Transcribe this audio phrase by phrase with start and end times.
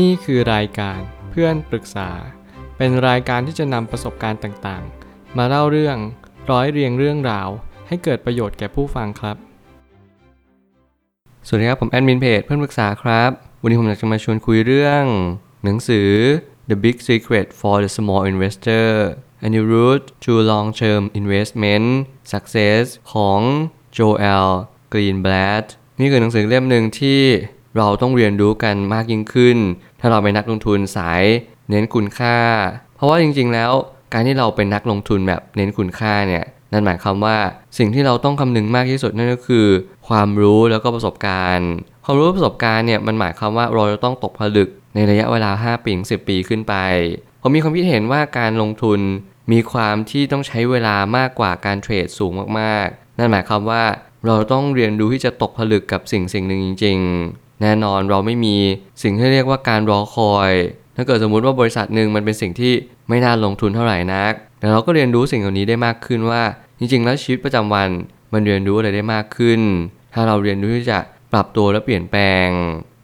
[0.00, 2.10] นี่คือรายการเพื่อนปรึกษา
[2.76, 5.96] เป็นรายการที่จะนำประสบการณ์ต่างๆ มาเล่าเรื่อง
[6.50, 7.48] ร้อยเรียงเรื่องราว
[7.88, 9.36] ให้เกิดประโยชน์แก่ผู้ฟังครับ
[11.46, 13.30] สวัสดีครับ ผมแอดมินเพจเพื่อนปรึกษาครับ
[13.62, 15.04] วันนี้ผมอยากจะมาชวนคุยเรื่อง
[15.64, 16.10] หนังสือ
[16.70, 18.86] The Big Secret for the Small Investor
[19.46, 21.86] A New Route to Long-Term Investment
[22.32, 23.40] Success ของ
[23.96, 24.48] Joel
[24.92, 25.66] Greenblatt
[26.00, 27.22] นี่คือหนังสือเล่มหนึ่งที่
[27.78, 29.58] เราต้องเรียนรู้กันมากยิ่งขึ้น
[30.00, 31.22] ถ้าเราเป็นนักลงทุนสาย
[31.70, 32.38] เน้นคุณค่า
[32.96, 33.70] เพราะว่าจริงๆแล้ว
[34.12, 37.36] การที่เราเป็นนักลงทุนแบบเน้นคุณค่าเนี่ยนั่นหมายความว่า
[37.78, 39.66] สิ่งที่เราต้องคำนึงมากที่สุดนั่นก็คือ
[40.08, 41.70] ความรู้แล้วก็ประสบการณ์
[42.04, 46.74] ความรู้ประสบการณ์เนี่ยมันหมายความว่าเราจะต้องตกผลึกในระยะเวลา 5 ปีถึง10 ปีขึ้นไป
[47.42, 49.00] ผมมีความคิดเห็นว่าการลงทุน
[49.52, 53.84] มีความที่ต้องใช้เวลามากกว่าการเทรดสูงมากๆ นั่นหมายความว่า
[54.26, 58.56] เราต้องเรียนรู้ที่จะตกผลึกกับสิ่งสิ่งหนึ่งจริง ๆ แน่นอนเราไม่มี
[59.02, 60.52] สิ่งที่เรียกว่าการรอคอย
[60.96, 62.72] ถ้าเกิดสมมุติว่าบริษัทหนึ่งมันเป็นสิ่งที่
[63.08, 66.42] ไม่น่าลงทุนเท่าไหร่นัก แต่เราก็เรียนรู้สิ่งเหล่านี้ได้มากขึ้นว่า
[66.78, 67.88] จริง ๆ แล้วชีวิตประจำวัน
[68.32, 69.60] มันเรียนรู้อะไรได้มากขึ้น
[70.14, 70.98] ถ้าเราเรียนรู้ที่จะ
[71.32, 72.48] ปรับตัวและเปลี่ยนแปลง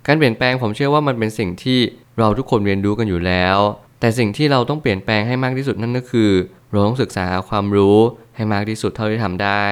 [0.06, 1.78] การเปลี่ยนแปลงผมเชื่อว่ามันเป็นสิ่งที่
[2.18, 3.58] เราทุกคนเรียนรู้กันอยู่แล้ว
[4.00, 6.30] แต่สิ่งที่เราต้องเปลี่ยนแปลงให้มากที่สุดนั่นก็คือ
[6.70, 7.96] เราต้องศึกษาหาความรู้
[8.36, 9.64] ให้มากที่สุดเท่าที่ทำได้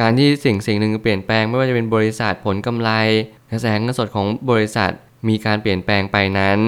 [0.00, 2.90] การที่สิ่งสิ่งหนึ่งเปลี่ยนแปลงไม่ว่าจะเป็นบริษัทผลกำไร
[3.50, 4.90] กระแสเงินสดของบริษัท
[5.28, 6.58] มีการเปลี่ยนแปลงไปนั้น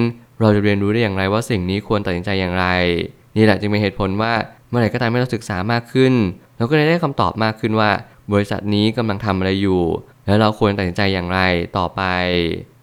[0.41, 2.67] เราจะเรียนรู้ได้อย่างไรว่าสิ่งนี้ควรตัดสินใจอย่างไร
[3.37, 4.33] นี่แหละจึงเป็นเหตุผลว่า
[4.69, 6.13] เมื่อไหร่ก็ตามที่เราศึกษามากขึ้น
[6.57, 7.91] เราก็จะได้คำตอบมากขึ้นว่า
[8.33, 9.83] บริษัทนี้กำลังทำอะไรอยู่
[10.27, 11.41] แล้วเราควรตัดสินใจอย่างไร
[11.79, 12.03] ต่อไป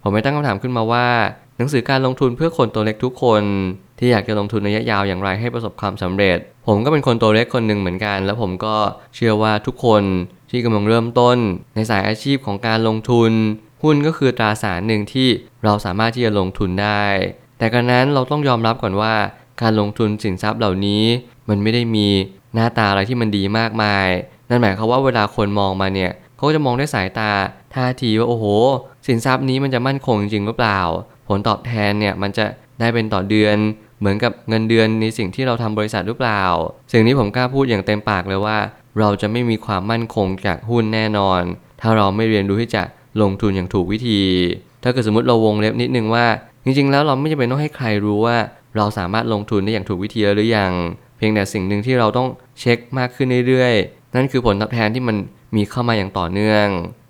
[0.02, 1.08] ผมไม่ตั้งคำถามขึ้นมาว่า
[1.58, 3.44] หนังสือการลงทุนเพื่อคนตัวเล็กทุกคน
[4.00, 8.76] ที่อยากจะลงทุนระยะยาวอย่างไรให้ประสบความสำเร็จ ผมก็เป็นคนตัวเล็กคนหนึ่งเหมือนกัน แล้วผมก็
[9.16, 10.04] เชื่อว่าทุกคน
[10.50, 11.38] ที่กำลังเริ่มต้น
[11.76, 13.32] ในสายอาชีพของการลงทุน
[13.84, 15.30] หุ้นก็คือตราสารหนึ่งที่
[15.64, 17.04] เราสามารถที่จะลงทุนได้
[17.58, 19.14] แต่การนั้นเราต้องยอมรับก่อนว่า
[19.62, 21.04] การลงทุนสินทรัพย์เหล่านี้
[21.50, 22.08] มันไม่ได้มี
[22.54, 24.08] หน้าตาอะไรที่มันดีมากมาย
[24.50, 27.32] นั่นหมายความว่าเวลาคนมองมาเนี่ยเขาจะมองด้วยสายตา
[27.74, 28.46] ท่าทีว่าโอ้โห
[29.08, 30.80] สินทรัพย์นี้มันจะมั่นคงจริงหรือเปล่า
[31.28, 32.46] ผลตอบแทนเนี่ยมันจะ
[32.80, 33.58] ได้เป็นต่อเดือน
[34.02, 36.44] เหมือนกับเงินเดือนในสิ่งที่เราทำบริษัทหรือเปล่า
[36.92, 38.58] สิ่งนี้ผมกล้าพูดอย่างเต็มปากเลยว่า
[39.00, 41.42] เราจะไม่มีความมั่นคงจากหุ้นแน่นอน
[41.82, 42.84] ถ้าเราไม่เรียนรู้ที่จะ
[43.22, 44.22] ลงทุนอย่างถูกวิธี
[44.84, 46.26] ถ้าเกิดสมมติเราวงเล็บนิดนึงว่า
[46.66, 48.38] จริงๆ แล้วเราไม่จำเป็นต้องให้ใครรู้ว่า
[48.78, 50.74] เราสามารถลงทุนได้อย่างถูกวิธีหรือยัง
[51.18, 52.28] เพียงแต่สิ่งหนึ่งที่เราต้อง
[52.60, 55.18] เช็คมากขึ้นเรื่อยๆ นั่นคือผลตอบแทนที่มัน
[55.56, 56.68] มีเข้ามาอย่างต่อเนื่อง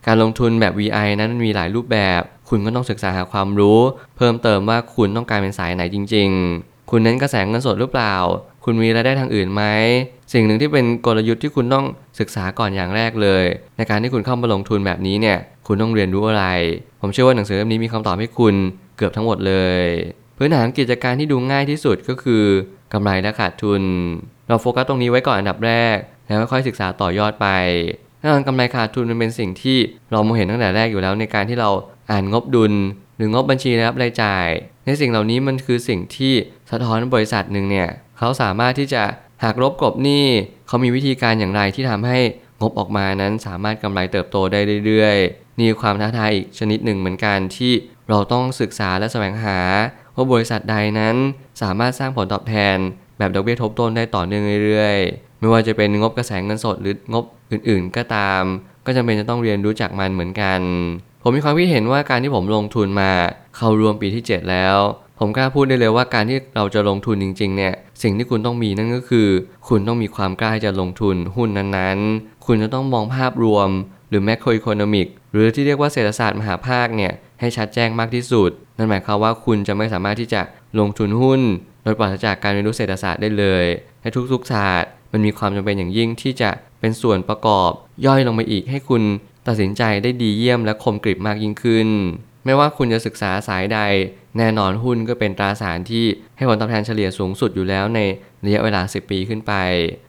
[0.07, 3.79] การลงทุนแบบ VI นั้นมีหลายรูปแบบ คุณก็ต้องศึกษาหาความรู้
[4.17, 8.15] เพิ่มเติมว่าคุณต้องการเป็นสายไหนจริง ๆ คุณเน้นกระแสเงินสดหรือเปล่า
[8.63, 9.63] คุณมีรายได้ทางอื่นไหม
[10.33, 11.85] สิ่งหนึ่งที่เป็นกลยุทธ์ที่คุณต้อง
[12.19, 13.43] ศึกษาก่อนอย่างแรกเลย
[13.77, 15.37] ในการที่คุณเข้ามาลงทุนแบบนี้เนี่ย
[15.67, 16.45] คุณต้องเรียนรู้อะไร
[17.01, 18.55] ผมเชื่อว่าหนังสือเล่มนี้มีคำตอบให้คุณ
[18.97, 19.85] เกือบทั้งหมดเลย
[20.37, 22.43] พื้นฐานกิจการที่ดูง่ายที่สุดก็คือ
[22.93, 23.81] กำไรและขาดทุน
[24.47, 27.47] เราโฟกัสตรงนี้ไว้ก่อนอันดับแรก แล้วค่อยศึกษาต่อยอดไป
[28.19, 29.77] แน่นอนกำไรขาดทุนมันเป็นสิ่งที่
[30.11, 31.69] เรามองเห็นตั้งแต่แรกอยู่แล้วในการที่เรา
[32.11, 32.73] อ่านงบดุล
[33.21, 34.47] รืองบบัญชีรับรายจ่าย
[34.85, 36.33] ในสิ่งเหล่านี้มันคือสิ่งที่
[36.71, 39.03] สะท้อนบริษัทหนึ่งเนี่ยเขาสามารถที่จะ
[39.43, 40.25] หักลบกลบหนี้
[40.67, 42.19] เขามีวิธีการอย่างไรที่ทำให้
[42.61, 47.73] งบออกมานั้นสามารถกำไรเติบโตได้เรื่อยๆนี่ความท้าทายอีกชนิดหนึ่งเหมือนกันที่
[48.09, 49.59] เราต้องศึกษาและแสวงหา
[50.15, 51.15] ว่าบริษัทใดนั้น
[51.61, 52.77] สามารถสร้างผลตอบแทน
[53.17, 58.41] แบบดอกเบี้ยทบต้นได้ต่อเนื่องเรื่อยๆ ไม่ว่าจะเป็นงบกระแสเงินสดหรืองบอื่นๆ ก็ตาม
[58.85, 60.59] ก็จำเป็นจะต้องเรียนรู้จักมันเหมือนกัน
[61.23, 63.11] ผมมีความคิดเห็นว่าการที่ผมลงทุนมา
[63.57, 64.77] เข้ารวมปีที่ 7 แล้ว
[65.19, 67.73] ผมกล้าพูดได้เลยว่าการที่เราจะลงทุนจริง ๆ เนี่ย
[68.03, 69.27] สิ่งที่คุณต้องมีนั่นก็คือ
[69.67, 73.69] คุณต้องมีความกล้าที่จะลงทุนหุ้นนั้นๆ คุณจะต้องมองภาพรวม
[74.09, 80.41] หรือ macro economic หรือที่เรียกว่าเศรษฐศาสตร์มหาภาคเนี่ยให้ชัดแจ้งมากที่สุด นั่นหมายความว่าคุณจะไม่สามารถที่จะ
[80.79, 81.41] ลงทุนหุ้น
[81.83, 83.65] โดยปราศจากการเรียนรู้เศรษฐศาสตร์ได้เลย
[84.01, 86.49] ในทุกๆศาสตร์มันมีความจำเป็นอย่างยิ่งที่จะ
[86.79, 87.71] เป็นส่วนประกอบ
[88.05, 89.03] ย่อยลงไปอีกให้คุณ
[89.47, 91.89] ตัดสินใจได้ดีเยี่ยมและคมกริบมากยิ่งขึ้น
[92.45, 93.79] ไม่ว่าคุณจะศึกษาสายใด
[94.37, 96.05] แน่นอนหุ้นก็เป็นตราสารที่
[96.37, 97.99] ให้ผลตอบแทนเฉลี่ยสูงสุดอยู่แล้วใน
[98.45, 99.53] ระยะเวลา 10 ปีขึ้นไป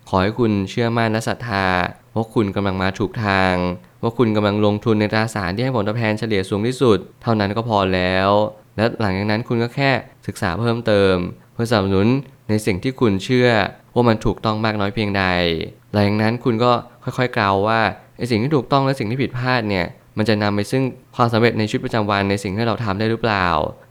[0.08, 1.66] ขอให้คุณเชื่อมั่นและศรัทธา
[2.14, 3.54] ว่าคุณกำลังมาถูกทาง
[4.02, 8.28] ว่าคุณกำลังลงทุนในตราสารที่ให้ผลตอบแทนเฉลี่ยสูงที่สุด เท่านั้นก็พอแล้ว
[8.76, 9.90] และหลังจากนั้นคุณก็แค่
[10.26, 11.14] ศึกษาเพิ่มเติม
[11.54, 12.08] เพื่อสนับสนุน
[12.48, 13.48] ในสิ่งที่คุณเชื่อ
[13.94, 15.24] ว่ามันถูกต้องมากน้อยเพียงใด
[15.92, 16.72] หลังจากนั้นคุณก็
[17.04, 17.80] ค่อยๆกล่าวว่า
[18.22, 19.86] อสิ่งที่ถูกต้องและสิ่งที่ผิดพลาดเนี่ย
[20.18, 20.82] มันจะนำไปซึ่ง
[21.16, 23.46] ความสำเร็จในชีวิตประจำวันในสิ่งที่เราทำได้หรือเปล่า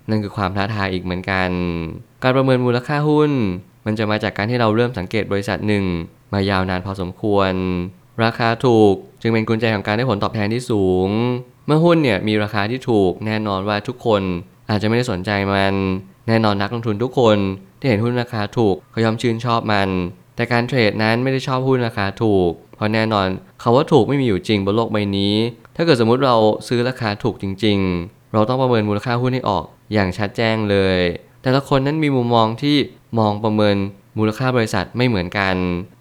[0.10, 1.50] นั่นคือความท้าทายอีกเหมือนกัน
[2.24, 3.32] การประเมินมูลค่าหุ้น
[3.86, 5.86] มันจะมาจากการที่เราเริ่มสังเกตบริษัทหนึ่ง
[6.34, 7.52] มายาวนานพอสมควร
[8.24, 11.08] ราคาถูกจึงเป็นกุญแจของการได้ผลตอบแทนที่สูง
[11.66, 14.22] เมื่อหุ้นเนี่ยมีราคาที่ถูกแน่นอนว่าทุกคน
[14.70, 15.74] อาจจะไม่ได้สนใจมัน
[16.28, 17.38] แน่นอนนักลงทุนทุกคน
[17.80, 19.90] ที่เห็นหุ้นราคาถูกเขายอมชื่นชอบมัน
[20.36, 22.52] แต่การเทรดนั้นไม่ได้ชอบหุ้นราคาถูก
[22.82, 23.28] ราะแน่นอน
[23.62, 25.36] คาว่าถูกไม่มีอยู่จริงบนโลกใบนี้
[25.76, 26.36] ถ้าเกิดสมมุติเรา
[26.68, 31.00] ซื้อราคาถูกจริง ๆ เราต้องประเมินมูลค่าหุ้นให้ออกอย่างชัดแจ้งเลย
[31.42, 32.78] แต่ละคนนั้นมีมุมมองที่
[33.20, 33.76] มองประเมิน
[34.18, 35.56] มูลค่าบริษัทไม่เหมือนกัน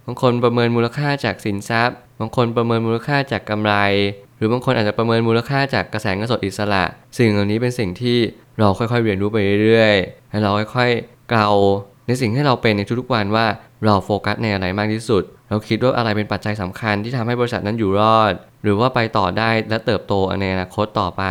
[0.06, 3.74] บางคนประเมินมูลค่าจากสินทรัพย์ บางคนประเมินมูลค่าจากกำไร
[4.36, 6.84] หรือบางคนอาจจะประเมินมูลค่าจากกระแสเงินสดอิสระ
[7.18, 8.18] สิ่งเหล่านี้เป็นสิ่งที่
[8.58, 11.50] เราค่อยๆเรียนรู้ไปเรื่อยๆและเราค่อยๆเกลา
[12.06, 13.46] ในสิ่งที่เราเป็นในทุกๆวันว่า
[13.84, 18.32] เราโฟกัสในอะไรมากที่สุด เราคิดว่าอะไรเป็นปัจจัยสำคัญที่ทำให้บริษัทนั้นอยู่รอด
[18.62, 21.24] หรือว่าไปต่อได้และเติบโตในอนาคตต่อไป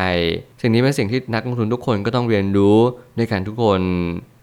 [0.62, 2.78] สิ่งนี้เป็นสิ่งที่นักลงทุนทุกคนก็ต้องเรียนรู้
[3.18, 3.82] ด้วยกันทุกคน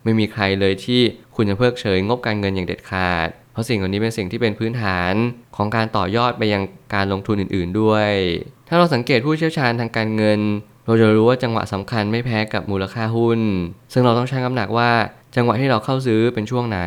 [0.05, 1.00] ไม่มีใครเลยที่
[1.37, 5.12] คุณจะเพิกเฉยงบการเงินอย่างเด็ดขาด เพราะสิ่งเหล่านี้เป็นสิ่งที่เป็นพื้นฐาน
[5.56, 6.62] ของการต่อยอดไปยัง
[6.94, 8.11] การลงทุนอื่น ๆด้วย
[8.69, 10.40] ถ้าเราสังเกตผู้เชี่ยวชาญทางการเงิน
[10.87, 13.40] เราจะรู้ว่าจังหวะสำคัญไม่แพ้กับมูลค่าหุ้น
[13.93, 14.90] ซึ่งเราต้องชั่งน้ำหนักว่า
[15.37, 16.81] จังหวะที่เราเข้าซื้อเป็นช่วงไหน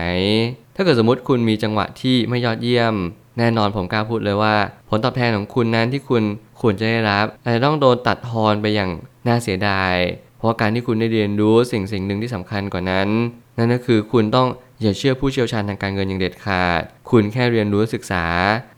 [0.80, 2.96] ถ้าเกิดสมมติคุณมีจังหวะที่ไม่ยอดเยี่ยม
[3.38, 4.56] แน่นอนผมกล้าพูดเลยว่า
[4.90, 6.24] ผลตอบแทนของคุณนั้นที่คุณ
[6.62, 8.92] ควรจะได้รับอาจจะต้องโดนตัดทอนไปอย่าง
[9.28, 9.94] น่าเสียดาย
[10.38, 13.10] เพราะการที่คุณได้เรียนรู้สิ่งสิ่งหนึ่งที่สำคัญกว่านั้น
[13.58, 14.48] นั่นก็คือคุณต้อง
[14.82, 18.26] อย่าเชื่อผู้เชี่ยวชาญทางการเงินอย่างเด็ดขาด คุณแค่เรียนรู้ศึกษา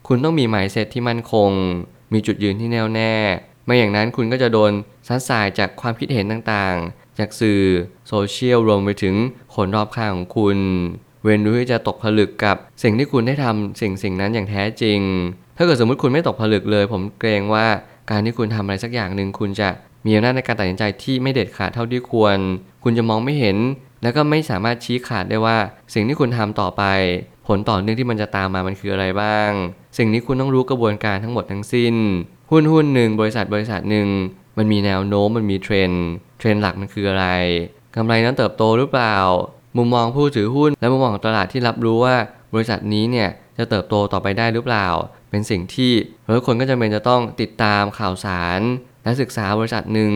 [0.08, 1.50] คุณต้องมีหมายเซตที่มั่นคง
[2.14, 3.14] มีจุดยืนที่แน่วแน่
[3.66, 4.72] ไม่อย่างนั้นคุณก็จะโดน
[5.08, 7.62] ซัดสายจากความคิดเห็นต่างๆ จากสื่อ
[8.08, 9.16] โซเชียลรวมไปถึง
[9.56, 10.60] คนรอบข้างของคุณ
[11.24, 15.00] เว้นรู้ที่จะตกผลึกกับสิ่งที่คุณได้ทำสิ่งสิ่งนั้นอย่างแท้จริง
[15.58, 17.68] ถ้าเกิดสมมุติคุณไม่ตกผลึกเลย ผมเกรงว่า
[18.12, 19.70] การที่คุณทำอะไรสักอย่างหนึ่งคุณจะ
[20.06, 22.38] มีอำนาจในการตัดสินใจที่ไม่เด็ดขาดเท่าที่ควร
[22.84, 23.58] คุณจะมองไม่เห็น
[24.04, 25.58] แล้วก็ไม่สามารถชี้ขาดได้ว่า
[25.94, 26.84] สิ่งที่คุณทำต่อไป
[27.48, 29.50] ผลต่อเนื่องที่มันจะตามมามันคืออะไรบ้าง
[29.98, 31.96] สิ่งนี้คุณต้องรู้กระบวนการทั้งหมดทั้งสิ้น
[32.52, 34.08] หุ้นหุ้นหนึ่งบริษัทบริษัทหนึ่ง
[34.58, 35.92] มันมีแนวโน้มมันมีเทรน
[36.40, 37.28] เทรนหลักมันคืออะไร
[37.96, 39.18] กำไรนั้นเติบโตหรือเปล่า
[39.78, 42.16] มุมมองผู้ถือหุ้น และมุมมองของตลาดที่รับรู้ว่า
[42.54, 44.88] บริษัทนี้เนี่ยจะเติบโตต่อไปได้หรือเปล่า
[45.30, 45.92] เป็นสิ่งที่
[46.38, 48.60] ทุกคนก็จำเป็นจะต้องติดตามข่าวสาร
[49.04, 50.12] และศึกษาบริษัทหนึ่ง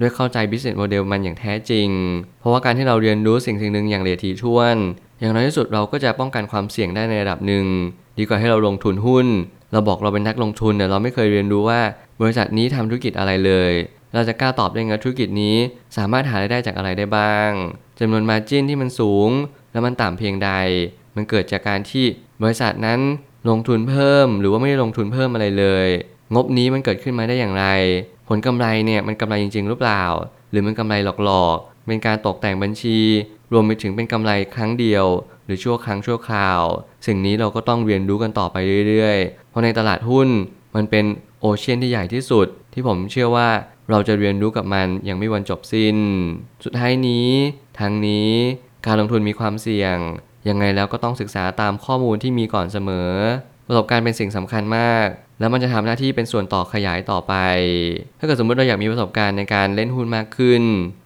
[0.00, 1.88] ด้วยเข้าใจ business model มันอย่างแท้จริง
[2.40, 4.76] เพราะว่าการที่เราเรียนรู้สิ่งสิ่งหนึ่งอย่างละเอียดถี่ถ้วน
[5.20, 7.64] อย่างน้อยที่สุดเราก็จะป้องกันความเสี่ยงได้ในระดับหนึ่ง
[8.18, 9.26] ดีกว่าให้เราลงทุนหุ้น
[9.72, 11.80] เราบอกเราเป็นนักลงทุนแต่เราไม่เคยเรียนรู้ว่า
[12.20, 13.72] บริษัทนี้ทำธุรกิจอะไรเลย
[14.14, 15.56] เราจะกล้าตอบได้ไงธุรกิจนี้
[15.96, 17.50] สามารถหารายได้จากอะไรได้บ้าง
[18.00, 19.30] จำนวนมาจิ้นที่มันสูง
[19.72, 20.50] และมันต่ำเพียงใด
[21.16, 22.04] มันเกิดจากการที่
[22.42, 23.00] บริษัทนั้น
[23.48, 25.88] ลงทุนเพิ่ม หรือว่าไม่ได้ลงทุนเพิ่มอะไรเลย
[26.34, 27.66] งบนี้มันเกิดขึ้นมาได้อย่างไร
[28.28, 30.04] ผลกำไรเนี่ยมันกำไรจริง ๆ หรือเปล่า
[30.50, 32.98] หรือมันกำไรหลอกๆ เป็นการตกแต่งบัญชี
[33.52, 35.06] รวมไปถึงเป็นกำไรครั้งเดียว
[35.44, 36.60] หรือชั่วครั้งชั่วคราว
[37.06, 38.56] สิ่งนี้เราก็ต้องเรียนรู้กันต่อไป
[38.88, 40.28] เรื่อยๆ เพราะในตลาดหุ้น
[40.76, 41.04] มันเป็น
[41.40, 43.48] โอเชียนที่ใหญ่ที่สุด ที่ผมเชื่อว่า
[43.90, 45.96] เราจะเรียนรู้กับมันอย่างไม่วันจบสิน้น
[46.64, 47.28] สุดท้ายนี้
[47.80, 48.30] ทั้งนี้
[48.86, 49.96] การลงทุนมีความเสี่ยง
[50.48, 53.10] ยังไงแล้วก็ต้องศึกษาตามข้อมูลที่มีก่อนเสมอ
[53.66, 55.06] ประสบการณ์เป็นสิ่งสำคัญมาก
[55.40, 57.34] แล้วมันจะทำหน้าที่เป็นส่วนต่อขยายต่อไป
[58.18, 60.62] ถ้าเกิดสมมติเราอยากมีประสบการณ์ในการเล่นหุ้นมากขึ้น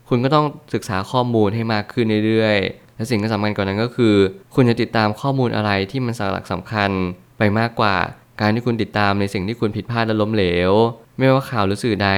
[0.08, 4.14] คุณก็ต้องศึกษาข้อมูลให้มากขึ้นเรื่อยๆ และสิ่งที่สำคัญกว่านั้นก็คือ
[4.54, 6.90] คุณจะติดตามข้อมูลอะไรที่มันสาระสำคัญ
[7.38, 7.96] ไปมากกว่า
[8.40, 10.72] การที่คุณติดตามในสิ่งที่คุณผิดพลาดและล้มเหลว
[11.18, 12.10] ไม่ว่าข่าวหรือสื่อใด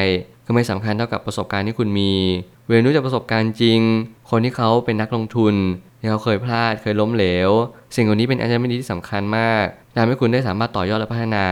[0.46, 2.12] ก็ไม่สำคัญเท่ากับประสบการณ์ที่คุณมี
[2.68, 3.80] เรียนรู้จากประสบการณ์จริง
[4.30, 5.54] คนที่เขาเป็นนักลงทุน
[6.00, 7.50] ที่เขาเคยพลาดเคยล้มเหลว
[7.96, 9.64] สิ่งเหล่านี้เป็นอัญมณีที่สำคัญมาก
[10.00, 11.44] ทำให้คุณได้สามารถต่อยอดและพัฒนา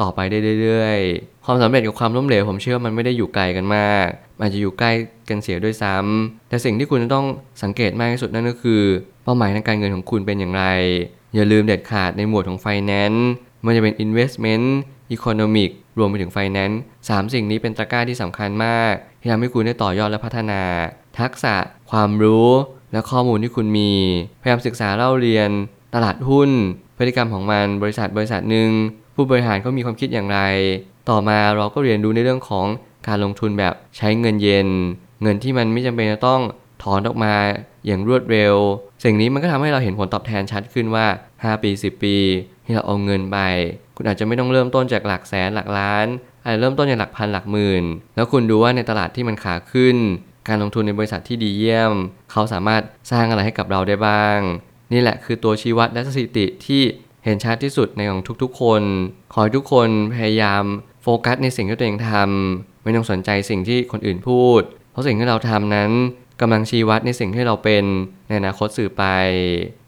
[0.00, 4.06] ต่อไปได้เรื่อยๆ ความสำเร็จกับความล้มเหลวผมเชื่อมันไม่ได้อยู่ไกลกันมาก
[4.40, 4.90] มันจะอยู่ใกล้
[5.28, 7.26] กันเสียด้วยซ้ำแต่สิ่งที่คุณจะต้อง
[7.62, 8.82] สังเกตมากที่สุดนั่นก็คือ
[9.24, 10.64] เป้าหมายทางการเงินของคุณเป็นอย่างไร
[11.34, 13.20] อย่าลืมเด็ดขาดในหมวดของ Finance
[13.64, 14.66] มันจะเป็น Investment
[15.14, 16.76] Economic รวมไปถึง Finance
[17.08, 20.62] สามสิ่งนี้เป็นตะกร้าที่สำคัญมาก ที่ทำให้คุณได้ต่อยอดและพัฒนา
[21.20, 21.54] ทักษะ
[21.90, 22.48] ความรู้
[22.92, 23.92] และข้อมูลที่คุณมี
[24.42, 25.50] พยายามศึกษาเล่าเรียน
[25.94, 26.50] ตลาดหุ้น
[26.96, 28.70] พฤติกรรมของมันบริษัทบริษัทหนึ่ง
[29.14, 30.40] ผู้บริหารเขามีความคิดอย่างไร
[31.10, 32.66] ต่อมาเราก็เรียนรู้ในเรื่องของ
[33.08, 34.68] การลงทุนแบบใช้เงินเย็น
[35.22, 36.40] เงินที่มันไม่จำเป็นจะต้อง
[36.82, 37.34] ถอนออกมา
[37.86, 38.54] อย่างรวดเร็ว
[39.04, 42.16] สิ่งนี้มันก็ทำให้เราเห็นผลตอบแทนชัดขึ้นว่า 5 ปี 10 ปี
[42.72, 43.38] ที่เราเอาเงินไป
[43.96, 46.06] คุณอาจจะไม่ต้องเริ่มต้นจากหลักแสนหลักล้าน
[46.44, 47.84] อาจจะเริ่มต้นจากหลักพันหลักหมื่น
[48.16, 49.96] แล้วคุณดูว่าในตลาดที่มันขาขึ้น
[50.48, 51.92] การลงทุนในบริษัทที่ดีเยี่ยม
[52.30, 54.38] เขาสามารถสร้างอะไรให้กับเราได้บ้าง
[54.92, 56.82] นี่แหละคือตัวชี้วัดและสถิติที่
[57.24, 58.82] เห็นชัดที่สุดในของทุกๆ คน
[59.32, 60.62] ขอให้ทุกคนพยายาม
[61.02, 64.62] โฟกัสในสิ่งที่ตัวเองทำไม่ต้องสนใจสิ่งที่คนอื่นพูด
[64.92, 65.90] เพราะสิ่งที่เราทำนั้น
[66.40, 67.84] กำลังชี้วัดในสิ่งที่เราเป็น
[68.28, 69.04] ในอนาคตสื่อไป